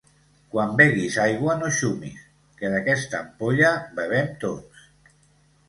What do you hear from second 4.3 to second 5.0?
tots.